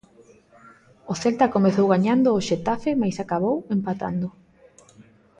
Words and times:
O 1.11 1.13
Celta 1.21 1.53
comezou 1.55 1.85
gañando 1.93 2.27
ao 2.31 2.45
Xetafe 2.47 2.91
mais 3.01 3.17
acabou 3.23 3.55
empatando. 3.75 4.27